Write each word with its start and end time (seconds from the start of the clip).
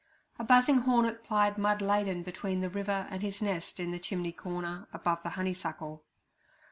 A 0.39 0.43
buzzing 0.43 0.79
hornet 0.79 1.23
plied 1.23 1.59
mud 1.59 1.79
laden 1.79 2.23
between 2.23 2.61
the 2.61 2.71
river 2.71 3.05
and 3.11 3.21
his 3.21 3.39
nest 3.39 3.79
in 3.79 3.91
the 3.91 3.99
chimney 3.99 4.31
corner, 4.31 4.87
above 4.91 5.21
the 5.21 5.29
honeysuckle. 5.37 6.03